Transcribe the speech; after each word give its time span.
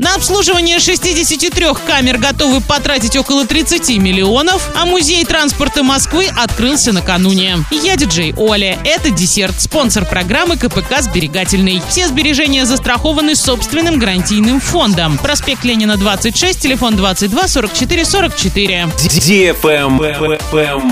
На 0.00 0.17
обслуживание 0.18 0.80
63 0.80 1.66
камер 1.86 2.18
готовы 2.18 2.60
потратить 2.60 3.16
около 3.16 3.46
30 3.46 3.98
миллионов, 3.98 4.68
а 4.74 4.84
музей 4.84 5.24
транспорта 5.24 5.84
Москвы 5.84 6.26
открылся 6.36 6.92
накануне. 6.92 7.58
Я 7.70 7.94
диджей 7.94 8.34
Оля. 8.36 8.80
Это 8.84 9.10
десерт, 9.10 9.60
спонсор 9.60 10.04
программы 10.06 10.56
КПК 10.56 11.02
«Сберегательный». 11.02 11.80
Все 11.88 12.08
сбережения 12.08 12.66
застрахованы 12.66 13.36
собственным 13.36 14.00
гарантийным 14.00 14.60
фондом. 14.60 15.18
Проспект 15.18 15.62
Ленина, 15.62 15.96
26, 15.96 16.60
телефон 16.60 16.96
22 16.96 17.46
44 17.46 18.04
44. 18.04 18.88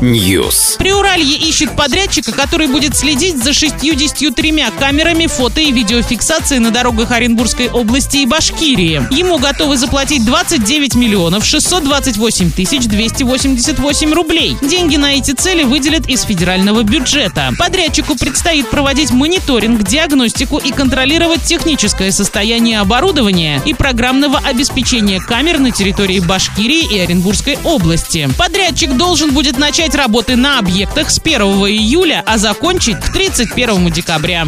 News. 0.00 0.78
Приуралье 0.78 1.36
ищет 1.36 1.76
подрядчика, 1.76 2.32
который 2.32 2.66
будет 2.66 2.96
следить 2.96 3.40
за 3.40 3.52
63 3.52 4.64
камерами 4.80 5.28
фото 5.28 5.60
и 5.60 5.70
видеофиксации 5.70 6.58
на 6.58 6.72
дорогах 6.72 7.12
Оренбургской 7.12 7.68
области 7.68 8.16
и 8.16 8.26
Башкирии. 8.26 9.11
Ему 9.12 9.36
готовы 9.36 9.76
заплатить 9.76 10.24
29 10.24 10.94
миллионов 10.94 11.44
628 11.44 12.50
тысяч 12.50 12.84
288 12.86 14.14
рублей. 14.14 14.56
Деньги 14.62 14.96
на 14.96 15.12
эти 15.12 15.32
цели 15.32 15.64
выделят 15.64 16.08
из 16.08 16.22
федерального 16.22 16.82
бюджета. 16.82 17.52
Подрядчику 17.58 18.16
предстоит 18.16 18.70
проводить 18.70 19.10
мониторинг, 19.10 19.82
диагностику 19.82 20.56
и 20.56 20.72
контролировать 20.72 21.42
техническое 21.42 22.10
состояние 22.10 22.80
оборудования 22.80 23.60
и 23.66 23.74
программного 23.74 24.38
обеспечения 24.38 25.20
камер 25.20 25.58
на 25.58 25.72
территории 25.72 26.20
Башкирии 26.20 26.94
и 26.94 26.98
Оренбургской 26.98 27.58
области. 27.64 28.30
Подрядчик 28.38 28.96
должен 28.96 29.32
будет 29.32 29.58
начать 29.58 29.94
работы 29.94 30.36
на 30.36 30.58
объектах 30.58 31.10
с 31.10 31.18
1 31.18 31.42
июля, 31.42 32.22
а 32.24 32.38
закончить 32.38 32.96
к 32.98 33.12
31 33.12 33.90
декабря. 33.90 34.46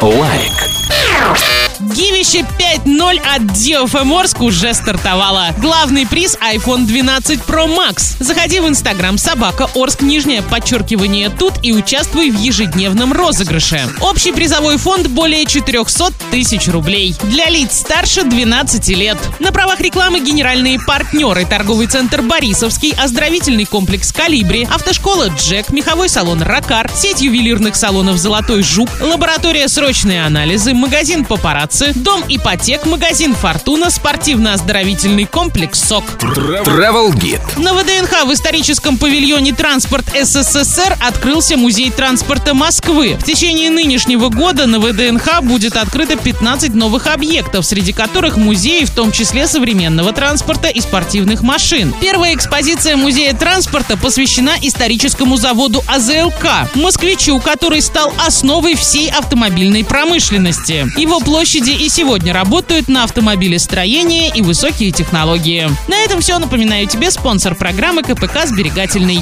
Лайк. 0.00 1.57
Гивище 1.80 2.44
5.0 2.58 3.20
от 3.20 3.42
DFM 3.42 4.18
Орск 4.18 4.40
уже 4.40 4.74
стартовало. 4.74 5.50
Главный 5.58 6.08
приз 6.08 6.36
iPhone 6.36 6.86
12 6.86 7.40
Pro 7.46 7.68
Max. 7.68 8.16
Заходи 8.18 8.58
в 8.58 8.66
Инстаграм 8.66 9.16
собака 9.16 9.68
Орск 9.76 10.02
нижнее 10.02 10.42
подчеркивание 10.42 11.30
тут 11.30 11.54
и 11.62 11.72
участвуй 11.72 12.32
в 12.32 12.38
ежедневном 12.40 13.12
розыгрыше. 13.12 13.88
Общий 14.00 14.32
призовой 14.32 14.76
фонд 14.76 15.06
более 15.06 15.46
400 15.46 16.12
тысяч 16.32 16.66
рублей. 16.66 17.14
Для 17.22 17.48
лиц 17.48 17.78
старше 17.78 18.24
12 18.24 18.88
лет. 18.88 19.18
На 19.38 19.52
правах 19.52 19.80
рекламы 19.80 20.18
генеральные 20.18 20.80
партнеры 20.80 21.44
торговый 21.44 21.86
центр 21.86 22.22
Борисовский, 22.22 22.92
оздоровительный 22.92 23.66
комплекс 23.66 24.12
Калибри, 24.12 24.66
автошкола 24.68 25.28
Джек, 25.28 25.70
меховой 25.70 26.08
салон 26.08 26.42
Ракар, 26.42 26.90
сеть 26.92 27.20
ювелирных 27.20 27.76
салонов 27.76 28.18
Золотой 28.18 28.64
Жук, 28.64 28.88
лаборатория 29.00 29.68
срочные 29.68 30.24
анализы, 30.26 30.74
магазин 30.74 31.24
Папарацци, 31.68 31.92
дом 31.94 32.24
ипотек, 32.28 32.86
магазин 32.86 33.34
Фортуна, 33.34 33.90
спортивно-оздоровительный 33.90 35.26
комплекс 35.26 35.80
СОК. 35.80 36.04
Travel 36.20 37.12
Guide. 37.12 37.60
На 37.60 37.74
ВДНХ 37.74 38.24
в 38.24 38.32
историческом 38.32 38.96
павильоне 38.96 39.52
«Транспорт 39.52 40.06
СССР» 40.14 40.96
открылся 41.00 41.56
музей 41.56 41.90
транспорта 41.90 42.54
Москвы. 42.54 43.16
В 43.20 43.24
течение 43.24 43.70
нынешнего 43.70 44.28
года 44.28 44.66
на 44.66 44.78
ВДНХ 44.80 45.42
будет 45.42 45.76
открыто 45.76 46.16
15 46.16 46.74
новых 46.74 47.06
объектов, 47.06 47.66
среди 47.66 47.92
которых 47.92 48.36
музеи, 48.36 48.84
в 48.84 48.90
том 48.90 49.12
числе 49.12 49.46
современного 49.46 50.12
транспорта 50.12 50.68
и 50.68 50.80
спортивных 50.80 51.42
машин. 51.42 51.94
Первая 52.00 52.34
экспозиция 52.34 52.96
музея 52.96 53.34
транспорта 53.34 53.96
посвящена 53.96 54.54
историческому 54.62 55.36
заводу 55.36 55.82
АЗЛК, 55.86 56.74
москвичу, 56.74 57.40
который 57.40 57.82
стал 57.82 58.12
основой 58.26 58.74
всей 58.74 59.10
автомобильной 59.10 59.84
промышленности. 59.84 60.86
Его 60.98 61.20
площади 61.58 61.82
и 61.82 61.88
сегодня 61.88 62.32
работают 62.32 62.88
на 62.88 63.04
автомобилестроение 63.04 64.30
и 64.34 64.42
высокие 64.42 64.92
технологии. 64.92 65.68
На 65.88 65.96
этом 66.04 66.20
все. 66.20 66.38
Напоминаю 66.38 66.86
тебе 66.86 67.10
спонсор 67.10 67.54
программы 67.54 68.02
КПК 68.02 68.46
«Сберегательный». 68.46 69.16